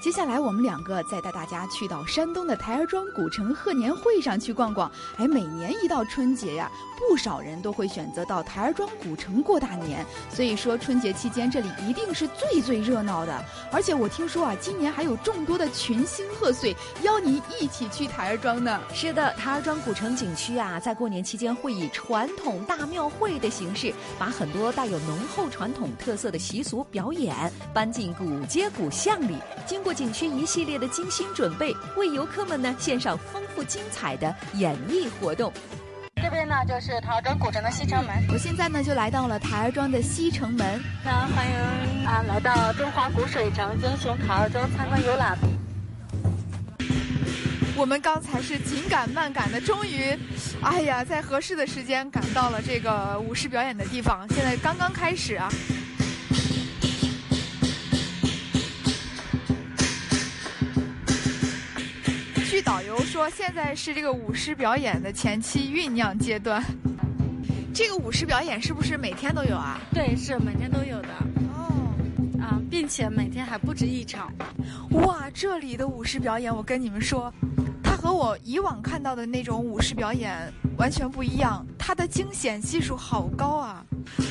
[0.00, 4.90] 接下来，我们两个再带大家去到山东的台儿庄古城贺年会上去逛逛。
[5.18, 10.04] 哎，每年一到春节呀，不少人都会选择到台儿庄古城过大年。
[10.30, 13.44] 所以说，春节期间这里一定是最最热闹的。
[13.70, 18.80] 而且我听说啊，今年还有众多的群星贺岁，邀您一起去台儿庄呢。
[18.94, 27.34] 是的，台儿庄古城景区啊，在过年期间会以传统大庙会的形式，把很多带有浓厚传统特色的习俗表演
[27.74, 29.36] 搬进古街古巷里，
[29.66, 29.89] 经过。
[29.92, 35.52] 景区一系列的精心准备，为游客们呢献上丰富精彩的演艺活动。
[36.22, 38.14] 这边呢就是台儿庄古城的西城门。
[38.32, 40.80] 我现在呢就来到了台儿庄的西城门。
[41.04, 45.38] 那欢迎啊来到中华古水城英雄台儿庄参观游览。
[47.76, 50.14] 我们刚才是紧赶慢赶的，终于，
[50.62, 54.28] 哎呀，在合适的时间赶到了这个舞狮表演的地方。
[54.34, 55.50] 现在刚刚开始啊。
[63.02, 66.62] 说，现在是这个舞狮表演的前期酝酿阶段。
[67.72, 69.80] 这个舞狮表演是不是每天都有啊？
[69.94, 71.08] 对，是每天都有的。
[71.54, 71.94] 哦，
[72.40, 74.32] 啊，并且每天还不止一场。
[74.90, 77.32] 哇，这里的舞狮表演，我跟你们说，
[77.79, 83.84] 它和我以往看到的那种舞狮表演完全不一样，它的惊险系数好高啊！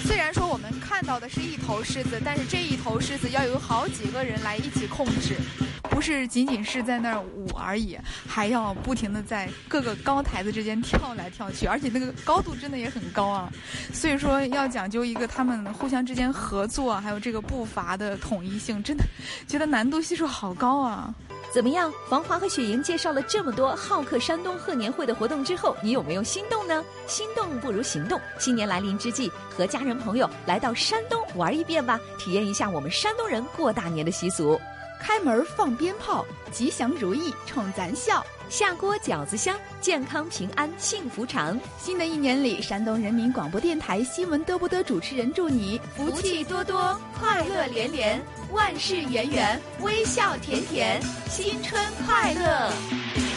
[0.04, 5.38] 虽然说我们看到的是一头狮子，但是这一头狮子要有好几个人来一起控制。
[5.84, 13.52] 不是仅仅是在那儿舞而已，还要不停的在各个高台子之间跳来跳去，而且那个高度真的也很高啊。
[13.94, 19.04] 所以说要讲究一个他们互相之间合作，还有这个步伐的统一性，真的
[19.48, 21.14] 觉得难度系数好高啊。
[21.52, 21.92] 怎么样？
[22.08, 26.86] 黄华和雪莹介绍了这么多好客山东贺年会的活动之后，你有没有心动呢？
[27.08, 28.22] 心动不如行动。
[28.38, 34.62] 新年来临之际，和家人朋友来到山东玩一遍吧，体验一下我们山东人过大年的习俗。
[35.00, 41.60] 开门放鞭炮，吉祥如意冲咱笑；下锅饺子香，健康平安幸福长。
[41.80, 48.22] 新的一年里，山东人民广播电台新闻嘚不嘚主持人祝你福气多多，快乐连连，
[48.52, 53.29] 万事圆圆，微笑甜甜，新春快乐。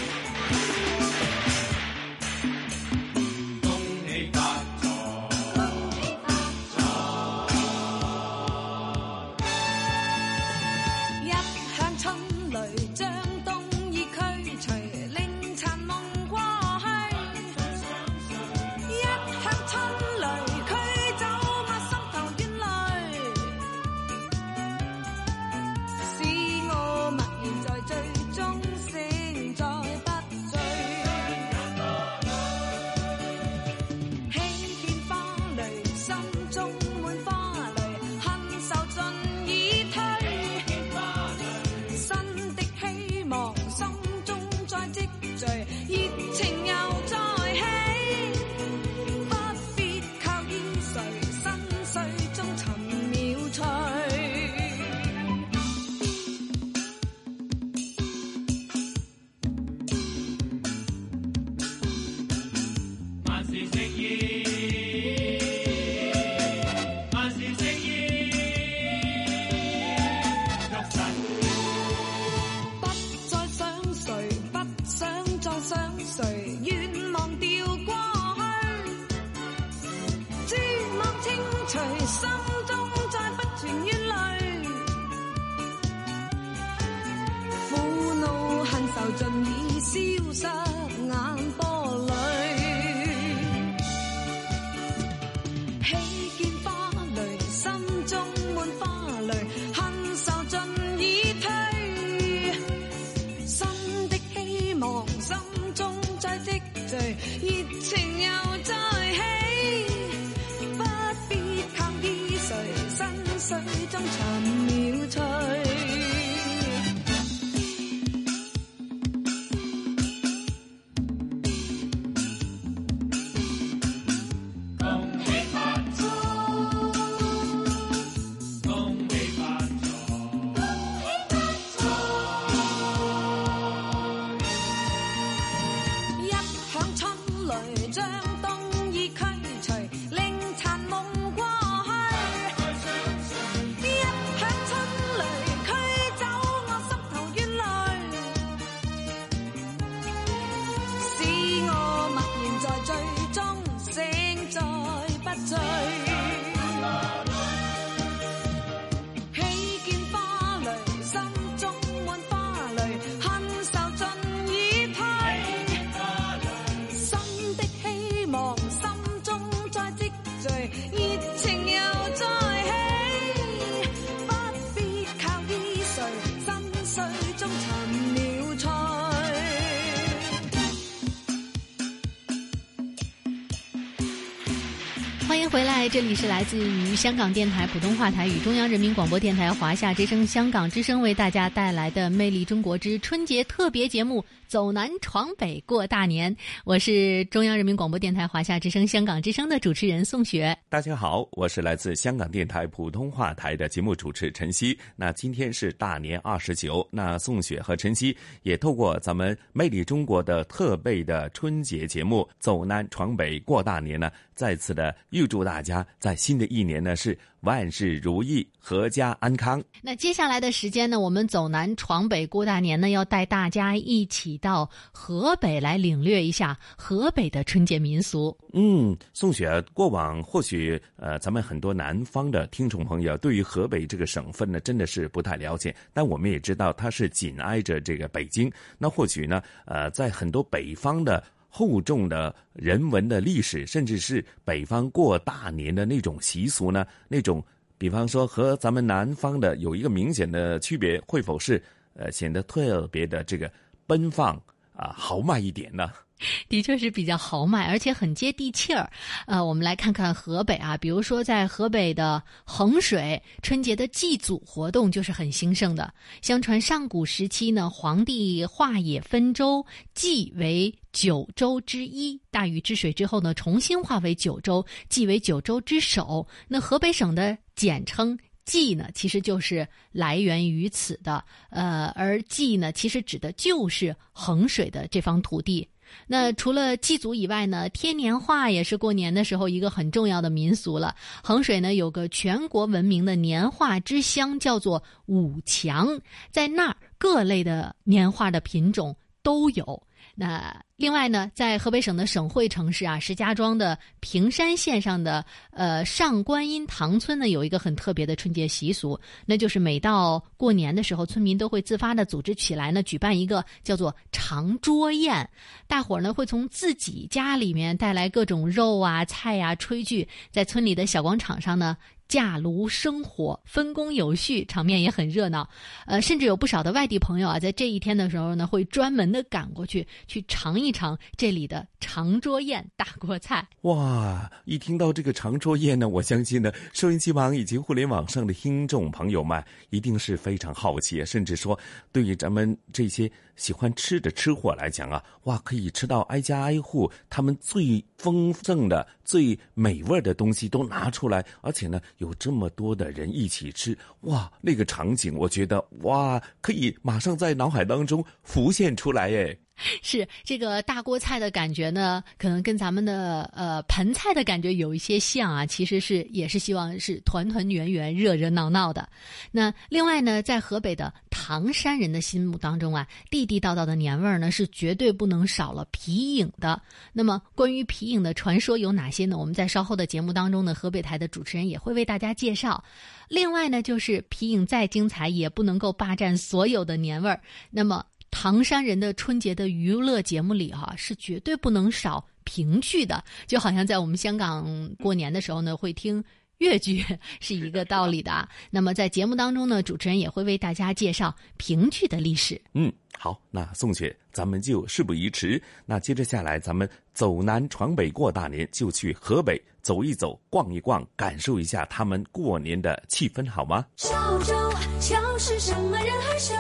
[185.33, 194.21] 欢迎回来，这里是来自于香港电台普通话台与中央人民广播电台华夏之声、香港之声为大家带来的《魅力中国之春节特别节目》。
[194.53, 196.37] 走南闯北过大年，
[196.67, 200.55] 我是中央人民广播电台华夏之声、香港之声的主持人宋雪。
[200.69, 204.79] 大家好，我是来自香港电台普通话台的节目主持陈曦。
[204.95, 219.63] 那今天是大年二十九，那宋雪和陈曦也透过咱们《魅力中国》的特备的春节节目《走南闯北过大年》呢，再次的预祝大家在新的一年呢是万事如意、阖家安康。
[219.81, 228.37] 那接下来的时间呢，我们走南闯北郭大年呢，要带大家一起到河北来领略一下河北的春节民俗。
[228.53, 235.75] 嗯，宋雪，过往或许呃，咱们很多南方的听众朋友对于河北这个省份呢，真的是不太了解。
[235.93, 241.23] 但我们也知道它是紧挨着这个北京，那或许呢，呃，在很多北方的
[241.55, 247.45] 厚重的人文的历史，甚至是北方过大年的那种习俗呢，那种，
[247.77, 253.53] 比方说和咱们南方的有一个明显的区别，会否是呃显得特别的这个
[253.87, 254.43] 奔放
[254.75, 255.91] 啊豪迈一点呢？
[256.49, 258.89] 的确是比较豪迈，而且很接地气儿。
[259.27, 265.93] 呃，我们来看看河北啊，比如说在河北的衡水，春节的祭祖活动就是很兴盛的。
[266.21, 272.17] 相传上古时期呢，皇帝化野分州，祭为九州之一。
[272.31, 276.25] 大禹治水之后呢，重新划为九州，祭为九州之首。
[276.47, 278.17] 那河北省的简称。
[278.45, 285.69] 祭呢，其实就是来源于此的，呃，而祭呢，其实指的就是衡水的这方土地。
[286.07, 290.97] 那除了祭祖以外呢，贴年画也是过年的时候一个很重要的民俗了。
[291.23, 299.83] 衡水呢有个全国闻名的年画之乡，叫做武强，在那儿各类的年画的品种都有。
[300.15, 315.31] 那另外呢，在河北省的省会城市啊，石家庄的平山县上的呃上观音堂村呢，有一个很特别的春节习俗，那就是每到过年的时候，村民都会自发的组织起来呢，举办一个叫做长桌宴。
[315.69, 321.77] 大伙儿呢会从自己家里面带来各种肉啊、菜啊、炊具，在村里的小广场上呢。
[322.13, 325.49] 架炉生火，分工有序，场面也很热闹。
[325.87, 333.49] 呃，甚至有不少的外地朋友啊，在这一天的时候呢，会专门的赶过去，去尝一尝这里的长桌宴大锅菜。
[333.63, 334.31] 哇！
[334.45, 341.59] 一听到这个长桌宴呢，我相信呢，收音机旁以及互联网上的听众朋友们一定是非常好奇，甚至说，
[341.93, 351.81] 对于咱们这些喜欢吃的吃货来讲啊，哇，可以吃到挨家挨户，他们最丰盛的、最美味的东西都拿出来，而且呢。
[351.99, 359.39] 有这么多的人一起吃，哇，那个场景，我觉得哇，可以马上在脑海当中浮现出来耶。
[359.83, 365.47] 是这个大锅菜的感觉呢，可能跟咱们的呃盆菜的感觉有一些像啊。
[365.47, 368.89] 其实是也是希望是团团圆圆、热热闹闹的。
[369.31, 376.61] 那另外呢，在河北的唐山人的心目当中啊，地地道道的年味儿呢是绝对不能少了皮影的。
[376.93, 379.17] 那么关于皮影的传说有哪些呢？
[379.19, 382.63] 我们在稍后的节目当中呢，河北台的主持人也会为大家介绍。
[383.09, 387.21] 另外呢，就是皮影再精彩，也不能够霸占所有的年味儿。
[387.51, 396.05] 那么唐山人的春节的娱乐节目里哈、是绝对不能少评剧的，就好像在我们香港过年的时候呢，会听。
[396.39, 396.85] 粤剧
[397.21, 398.29] 是一个道理的啊。
[398.51, 402.41] 那么在节目当中呢，主持人也会为大家介绍评剧的历史。
[402.55, 413.65] 嗯，好，那宋雪，咱们就事不宜迟，那接着下来，咱们走南闯北过大年，就去河北走一走、逛一逛，感受一下他们过年的气氛，好吗？
[413.77, 414.35] 小周，
[414.81, 416.35] 小是什么人害羞？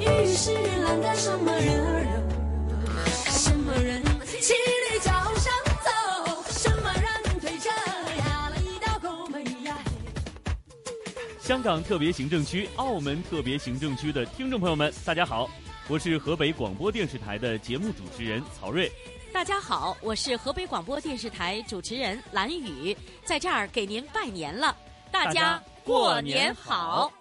[0.00, 0.52] 雨是
[0.82, 3.08] 懒得什么人儿有？
[3.30, 5.52] 什么人骑驴脚上
[5.84, 6.42] 走？
[6.50, 7.70] 什么人推着
[8.16, 9.78] 呀了一道沟门呀？
[11.40, 15.48] 香港特别行政区、澳门特别行政区的听众朋友们，大家好，
[15.86, 18.90] 我是河北广播电视台的节目主持人曹瑞。
[19.32, 24.76] 大家好，我是河北广播电视台主持人蓝宇，在这儿给您拜年了，
[25.12, 27.12] 大家过年好。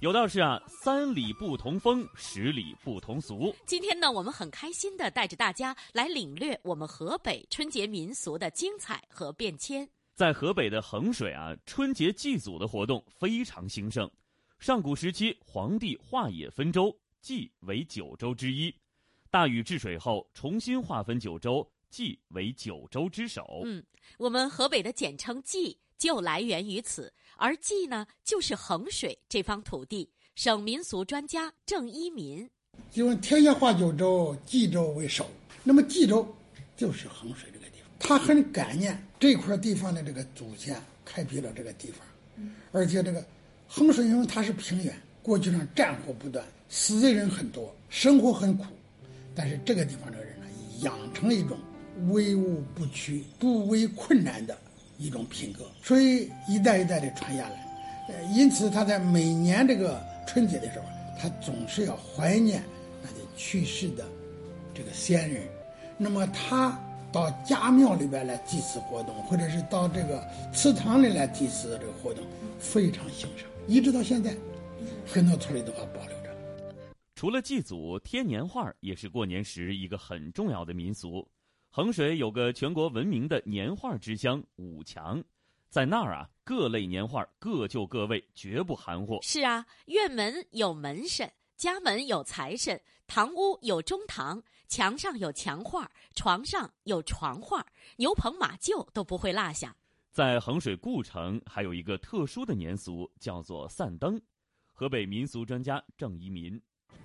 [0.00, 3.54] 有道是啊，三里不同风，十里不同俗。
[3.66, 9.88] 今天呢，我们很开心的带着大家来领略我们河北春节民俗的精彩和变迁。
[10.14, 14.10] 在河北的衡水啊，春节祭祖的活动非常兴盛。
[14.58, 18.74] 上古时期，皇帝化野分州，祭为九州之一。
[19.34, 23.62] 大禹治水后，重新划分九州，冀为九州之首。
[23.64, 23.82] 嗯，
[24.16, 30.08] 我们河北的简称冀就来源于此，而冀呢，就是衡水这方土地。
[30.36, 32.48] 省民俗专家郑一民，
[32.92, 35.28] 因为天下划九州，冀州为首。
[35.64, 36.32] 那么冀州
[36.76, 42.06] 就是衡水这个地方，他很感念这块地方的这个祖先开辟了这个地方，
[42.70, 43.26] 而且这个
[43.66, 48.66] 衡水因为它是平原，过去上战火不断，死的人很多，生活很苦。
[49.34, 50.46] 但是这个地方的人呢，
[50.80, 51.58] 养成了一种
[52.10, 54.56] 威武不屈、不畏困难的
[54.98, 57.66] 一种品格，所以一代一代的传下来。
[58.08, 60.84] 呃，因此他在每年这个春节的时候，
[61.18, 62.62] 他总是要怀念
[63.02, 64.04] 那些去世的
[64.74, 65.42] 这个先人。
[65.96, 66.78] 那么他
[67.10, 70.22] 到家庙里边来祭祀活动，或者是到这个
[70.52, 72.24] 祠堂里来祭祀的这个活动，
[72.58, 74.34] 非常兴盛，一直到现在，
[75.06, 76.13] 很多村里都还保留。
[77.24, 81.26] 除了祭祖，贴年画也是过年时一个很重要的民俗。
[81.70, 85.24] 衡水有个全国闻名的年画之乡武强，
[85.70, 89.18] 在那儿啊，各类年画各就各位，绝不含糊。
[89.22, 97.66] 是啊，院门有门神，家门有财神，堂屋有中堂，墙上有墙画，床上有床画，
[97.96, 99.74] 牛棚马厩都不会落下。
[100.10, 104.20] 在衡水故城还有一个特殊的年俗，叫做散灯。
[104.74, 106.60] 河北民俗专家郑一民，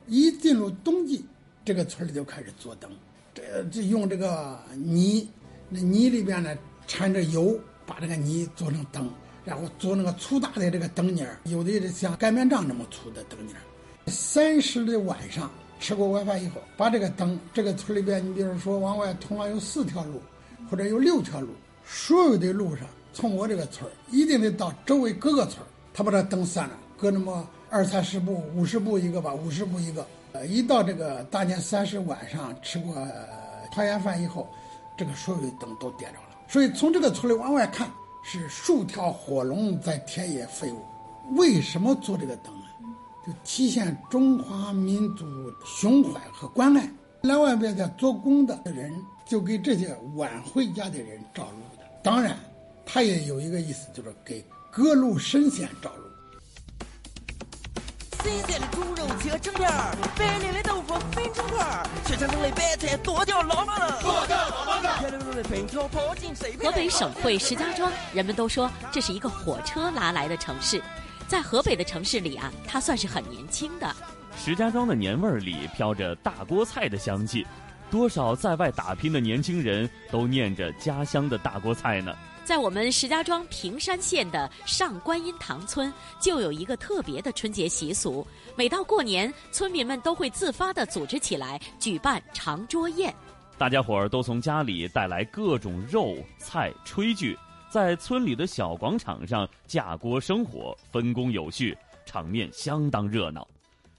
[0.09, 1.23] 一进入冬季，
[1.63, 2.89] 这个村里就开始做灯，
[3.33, 3.41] 这
[3.71, 5.29] 这用这个泥，
[5.69, 6.57] 那泥里边呢
[6.87, 9.09] 掺着油，把这个泥做成灯，
[9.45, 13.55] 然后做那个粗大的这个灯捻，有的是像擀面杖那么粗的灯捻。
[14.07, 20.19] 三十的晚上吃过晚饭以后，把这个灯，这个村里边，你比如说往外通往有四条路，
[20.69, 21.49] 或者有六条路，
[21.85, 30.05] 所有的路上，从我这个村一定得到周围各个村，他把这灯散了，搁那么二三十步、五十步一个吧，五十步一个。
[30.31, 32.93] 呃，一到这个大年三十晚上吃过、
[33.71, 34.47] 团圆饭以后，
[34.95, 36.37] 这个所有的灯都点着了。
[36.47, 37.89] 所以从这个村里往外看，
[38.23, 40.81] 是数条火龙在田野飞舞。
[41.35, 42.65] 为什么做这个灯呢？
[43.25, 45.25] 就体现中华民族
[45.65, 46.89] 胸怀和关爱。
[47.21, 48.93] 来外边在做工的人，
[49.25, 51.85] 就给这些晚回家的人照路的。
[52.01, 52.37] 当然，
[52.85, 56.08] 他也有一个意思，就是给各路神仙照路。
[58.23, 70.81] 新鲜的猪肉切成片儿，白嫩的豆腐分成块儿，切成种类白菜剁掉老麻了，剁掉老麻了，甜溜溜的粉条跑进水河北省会石家庄，人们都说这是一个火车拉来的城市，
[71.27, 73.95] 在河北的城市里啊，它算是很年轻的。
[74.37, 77.47] 石家庄的年味儿里飘着大锅菜的香气，
[77.89, 82.15] 多少在外打拼的年轻人都念着家乡的大锅菜呢。
[82.45, 88.25] 在我们石家庄平山县的上观音堂村，就有一个特别的春节习俗。
[88.55, 93.13] 每到过年，村民们都会自发地组织起来举办长桌宴。
[93.55, 97.37] 大家伙儿都从家里带来各种肉菜炊具，
[97.69, 103.47] 在村里的小广场上架锅生火，分工有序，场面相当热闹。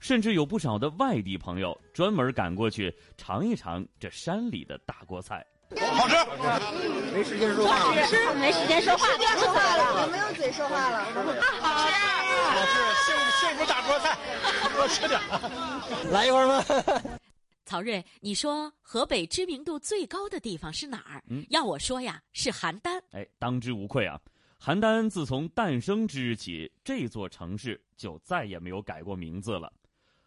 [0.01, 5.45] 甚至有不少的外地朋友专门赶过去尝一尝这山里的大锅菜。
[5.77, 6.15] 好吃，
[7.13, 11.05] 没时间说话好吃，没时间说话不要说话了，我没有嘴说话了。
[11.61, 11.93] 好吃，
[12.51, 12.73] 好吃，
[13.05, 14.17] 幸幸福大锅菜，
[14.75, 15.21] 多吃点，
[16.11, 17.19] 来一会儿吧？
[17.63, 21.23] 曹睿，你说河北知名度最高的地方是哪儿？
[21.29, 22.99] 嗯要我说呀，是邯郸。
[23.11, 24.19] 哎，当之无愧啊！
[24.59, 29.71] 邯郸自从诞生之日起，这座城市就再也没有改过名字了。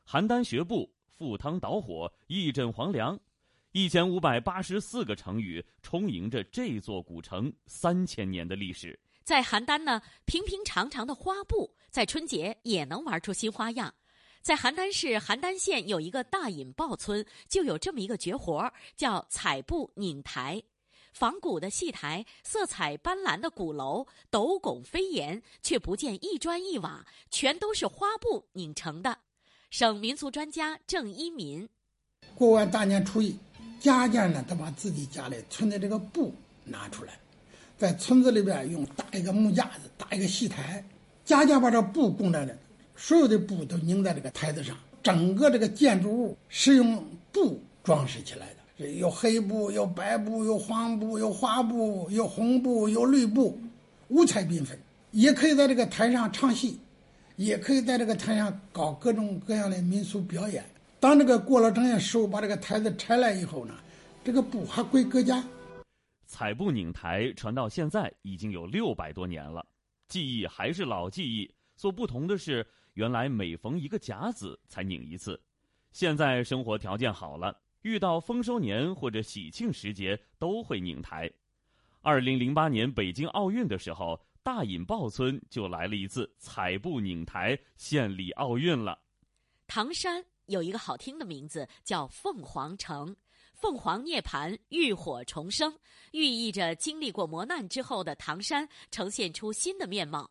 [0.07, 3.18] 邯郸学步赴汤蹈火、义震黄粱，
[3.72, 8.98] 一千五百八十四个成语充盈着这座古城三千年的历史。
[9.22, 13.92] 在邯郸呢，平平常常的花布在春节也能玩出新花样。
[14.42, 20.62] 在邯郸市邯郸县有一个大引豹村，就有这么一个绝活，叫彩布拧台。
[21.14, 29.18] 仿古的戏台，色彩斑斓的鼓楼，斗拱飞檐，却不见一砖一瓦，全都是花布拧成的。
[29.77, 31.68] 省民俗专家郑一民，
[32.37, 33.37] 过完大年初一，
[33.81, 37.14] 家家呢都把自己家里存的这个布拿出来，
[37.77, 40.85] 在村子里边用搭一个木架子，搭一个戏台，
[41.25, 42.55] 家家把这布供在那，
[42.95, 48.47] 所有的布都拧在这个台子上，整个这个建筑物是用布装饰起来
[48.79, 48.89] 的。
[48.93, 53.59] 有黑布，有白布，有黄布，有花布，有红布，有绿布，
[54.07, 54.79] 五彩缤纷。
[55.11, 56.79] 也可以在这个台上唱戏，
[57.37, 60.64] 也可以在这个台上搞各种各样的民俗表演。
[61.01, 63.74] 当这个过了正月十五，把这个台子拆了以后呢，
[64.22, 65.45] 这个布还归各家。
[66.26, 69.64] 彩布拧台传到现在已经有六百多年了，
[70.09, 75.41] 技艺还是老技艺，所不同的是，原来每逢一个甲子才拧一次，
[75.93, 77.57] 现在生活条件好了。
[77.82, 81.30] 遇到丰收年或者喜庆时节，都会拧台。
[82.01, 89.01] 二零零八年北京奥运的时候，大引豹村就来了一次彩布拧台献礼奥运了。
[89.66, 93.16] 唐山有一个好听的名字叫凤凰城，
[93.55, 95.74] 凤凰涅槃，浴火重生，
[96.12, 100.30] 寓意着经历过磨难之后的唐山呈现出新的面貌。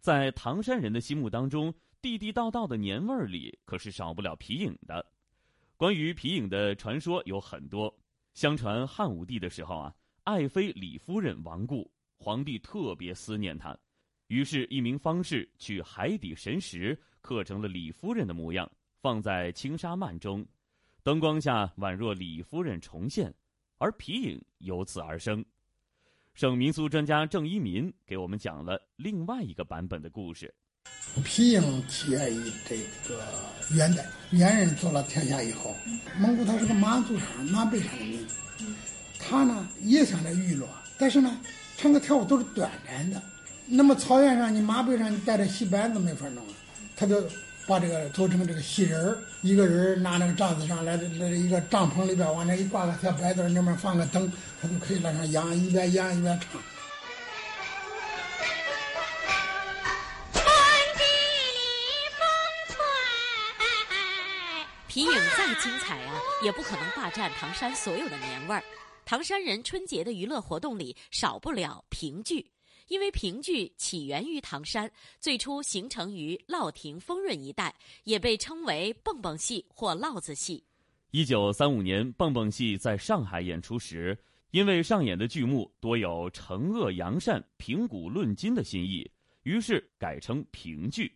[0.00, 5.04] 在唐山人的心目当中，地地道道的年味儿里，可是少不了皮影的。
[5.76, 7.94] 关于皮影的传说有很多。
[8.32, 11.90] 相传汉武帝的时候啊，爱妃李夫人亡故，
[12.24, 13.76] 皇帝特别思念他，
[14.28, 18.66] 于是，一名方士去海底神石刻成了李夫人的模样，
[19.02, 20.42] 放在青纱幔中，
[21.02, 23.30] 灯光下宛若李夫人重现，
[23.76, 25.44] 而皮影由此而生。
[26.32, 30.52] 省民俗专家郑一民给我们讲了另外一个版本的故事。
[31.22, 33.22] 皮影起源于这个
[33.76, 35.76] 元代，元人做了天下以后，
[36.18, 38.34] 蒙古他是个马祖上马背上的民族，
[39.20, 40.66] 他呢也想着娱乐，
[40.98, 41.38] 但是呢
[41.76, 43.20] 唱歌跳舞都是短暂的。
[43.66, 46.44] 那么草原上你马背上你带着戏班子没法弄，
[46.96, 47.22] 他就
[47.66, 56.60] 把这个做成这个戏人儿，一个人拿那个帐子上来，那一个帐篷里边往那一挂个小白子，那边放个灯，他就可以在那养，一边演一边唱。
[64.86, 68.62] 皮影再精彩啊，也不可能霸占唐山所有的年味儿。
[69.04, 72.44] 唐山人春节的娱乐活动里少不了评剧，
[72.88, 74.90] 因为评剧起源于唐山，
[75.20, 77.74] 最初形成于乐亭、丰润一带，
[78.04, 80.64] 也被称为蹦蹦戏或烙子戏。
[81.10, 84.18] 一九三五年，蹦蹦戏在上海演出时，
[84.52, 89.08] 因为上演的剧目多有惩恶扬善、评古论今的新意，
[89.42, 91.12] 于是改称评剧。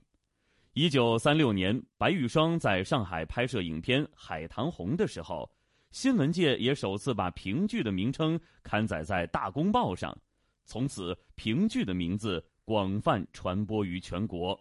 [0.74, 5.50] 一九三六年，白玉霜在上海拍摄影片《海棠红》的时候，
[5.90, 10.16] 新闻界也首次把评剧的名称刊载在《大公报》上，
[10.64, 14.58] 从此评剧的名字广泛传播于全国。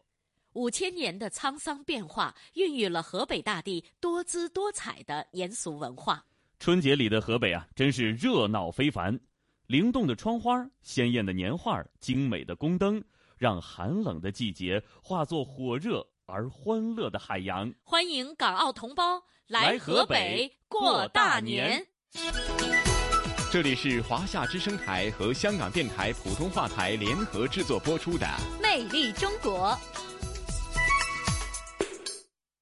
[0.53, 6.25] 五千年的沧桑变化，孕育了河北大地多姿多彩的年俗文化。
[6.59, 9.19] 春节里的河北啊，真是热闹非凡，
[9.67, 13.03] 灵动的窗花、鲜艳的年画、精美的宫灯。
[13.37, 17.71] 让寒冷的季节化作火热而欢乐的海洋。
[17.83, 21.87] 欢迎港澳同胞来河北过大年。
[23.49, 28.25] 这里是华夏之声台和香港电台普通话台联合制作播出的
[28.61, 29.69] 《魅力中国》。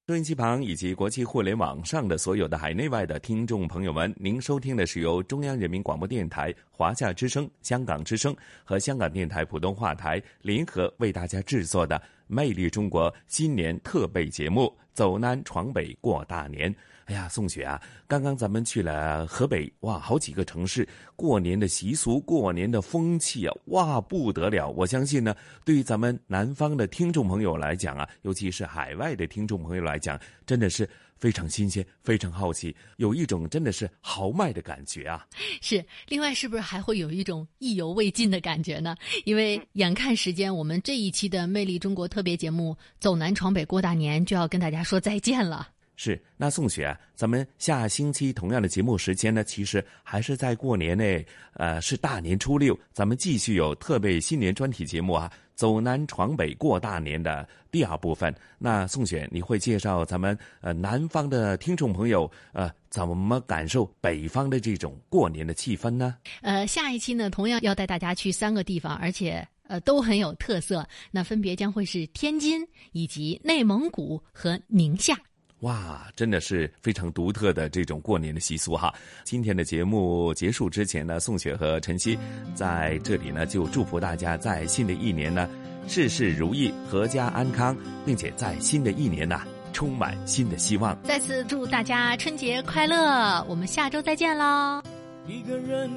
[0.08, 8.32] 收音机旁以及国际互联网上的所有的海内外的听众朋友们，您收听的是由中央人民广播电台、华夏之声、香港之声
[8.62, 11.98] 和香港电台普通话台联合为大家制作的
[12.28, 16.72] 《魅力中国》新年特备节目《走南闯北过大年》。
[17.06, 24.68] 哎呀，宋雪啊，刚刚咱们去了河北，哇，好几个城市过年的习俗、过年的风气啊，哇，不得了！
[24.70, 25.32] 我相信呢，
[25.64, 35.24] 对于咱们南方的听众朋友来讲啊，尤其是海外的听众朋友来讲，真的是非常新鲜、非常好奇，有一种真的是豪迈的感觉啊！
[35.62, 38.96] 是，另外是不是还会有一种意犹未尽的感觉呢？
[39.24, 45.68] 因为眼看时间，我们这一期的《魅力中国》特别节目《走南闯北过大年》就要跟大家说再见了。
[45.96, 58.34] 是，那宋雪啊，咱们下星期同样的节目时间呢，其实还是在过年内，呃，是大年初六，咱们继续有特备新年专题节目啊，走南闯北过大年的第二部分。
[58.58, 66.16] 那宋雪，你会介绍咱们呃南方的听众朋友呃怎么感受北方的这种过年的气氛呢？
[66.42, 70.86] 呃，下一期呢，同样要带大家去三个地方，而且呃都很有特色。
[71.10, 75.18] 那分别将会是天津、以及内蒙古和宁夏。
[75.60, 78.92] 哇，真的是非常独特的这种过年的习俗哈！
[79.24, 82.18] 今天的节目结束之前呢，宋雪和晨曦
[82.54, 85.48] 在这里呢就祝福大家在新的一年呢
[85.88, 89.40] 事事如意、阖家安康，并且在新的一年呢
[89.72, 90.96] 充满新的希望。
[91.04, 93.42] 再次祝大家春节快乐！
[93.48, 94.82] 我们下周再见喽。
[95.26, 95.90] 一个人